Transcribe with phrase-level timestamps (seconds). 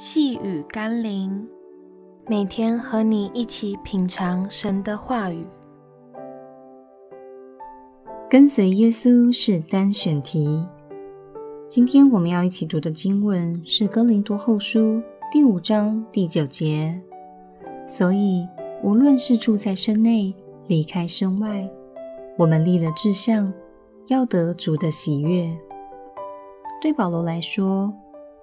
[0.00, 1.44] 细雨甘霖，
[2.28, 5.44] 每天和你一起品尝神的话语。
[8.30, 10.64] 跟随耶稣是单选题。
[11.68, 14.78] 今天我们要一起读的经文是《哥林多后书》
[15.32, 16.96] 第五章第九节。
[17.88, 18.46] 所以，
[18.84, 20.32] 无论是住在身内，
[20.68, 21.68] 离开身外，
[22.36, 23.52] 我们立了志向，
[24.06, 25.52] 要得主的喜悦。
[26.80, 27.92] 对保罗来说，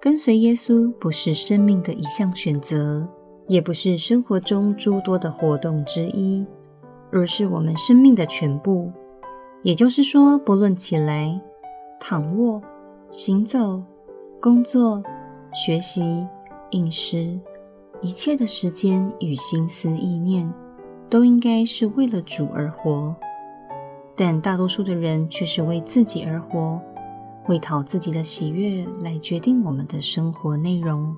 [0.00, 3.08] 跟随耶稣不是生命的一项选择，
[3.48, 6.44] 也不是生活中诸多的活动之一，
[7.10, 8.92] 而是我们生命的全部。
[9.62, 11.40] 也就是说，不论起来、
[11.98, 12.62] 躺卧、
[13.10, 13.82] 行走、
[14.40, 15.02] 工作、
[15.52, 16.24] 学习、
[16.70, 17.36] 饮食，
[18.00, 20.52] 一切的时间与心思意念，
[21.08, 23.16] 都应该是为了主而活。
[24.14, 26.80] 但大多数的人却是为自己而活。
[27.48, 31.16] 为讨自己的喜悦来决定我们的生活内容，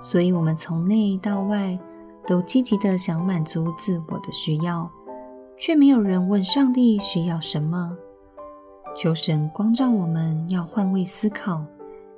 [0.00, 1.78] 所以我们从内到外
[2.26, 4.90] 都积极的想满足自我的需要，
[5.58, 7.96] 却没有人问上帝需要什么。
[8.94, 11.64] 求神光照我们，要换位思考，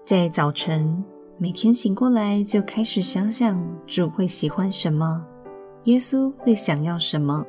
[0.04, 1.04] 在早晨
[1.36, 5.24] 每天醒过来就开始想想主会喜欢什么，
[5.84, 7.44] 耶稣会想要什么，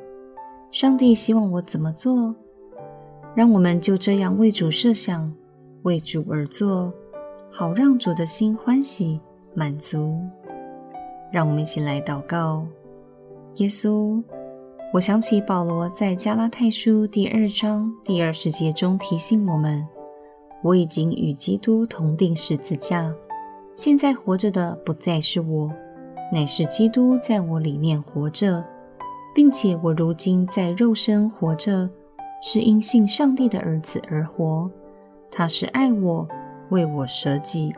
[0.70, 2.34] 上帝希望我怎么做，
[3.34, 5.32] 让我们就这样为主设想。
[5.82, 6.92] 为主而做，
[7.50, 9.18] 好让主的心欢喜
[9.54, 10.20] 满足。
[11.32, 12.66] 让我们一起来祷告。
[13.56, 14.22] 耶稣，
[14.92, 19.86] 我想起保罗在加拉太书第二章第二十节中提醒我们
[20.62, 23.12] ：“我已经与基督同钉十字架，
[23.74, 25.72] 现在活着的不再是我，
[26.32, 28.64] 乃是基督在我里面活着，
[29.34, 31.88] 并且我如今在肉身活着，
[32.42, 34.70] 是因信上帝的儿子而活。”
[35.30, 36.26] 他是爱我，
[36.70, 37.74] 为我舍己。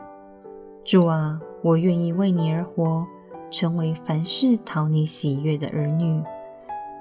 [0.84, 3.06] 主啊，我愿意为你而活，
[3.50, 6.22] 成为凡事讨你喜悦的儿女。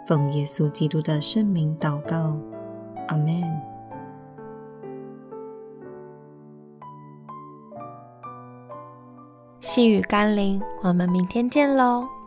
[0.06, 2.38] 奉耶稣基督的圣名祷告，
[3.08, 3.42] 阿们。
[9.60, 12.21] 细雨甘霖，我们明天见喽。